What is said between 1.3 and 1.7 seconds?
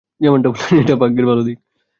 ভালো দিক।